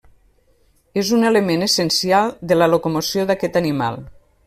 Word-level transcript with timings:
És 1.01 1.11
un 1.17 1.27
element 1.33 1.67
essencial 1.67 2.35
de 2.53 2.61
la 2.61 2.71
locomoció 2.75 3.31
d'aquest 3.33 3.65
animal. 3.67 4.05